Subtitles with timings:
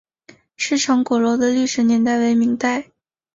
[0.57, 2.89] 赤城鼓楼的历史年代为明代。